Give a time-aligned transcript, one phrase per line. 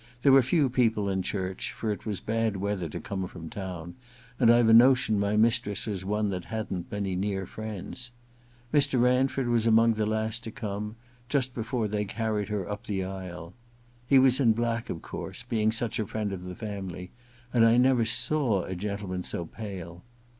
[0.23, 3.51] There were few people in the church, for it was bad weather to come from
[3.51, 3.93] town,
[4.39, 8.09] and I've a notion my mistress was one that hadn't many near friends.
[8.73, 8.99] Mr.
[8.99, 10.95] Ranford was among the last to come,
[11.29, 12.59] just before they TV THE LADY'S MAID'S BELL
[13.05, 13.53] 157 carried her up the aisle.
[14.07, 17.11] He was in black, of course, being such a friend of the family,
[17.53, 20.01] and I never saw a gentleman so pale.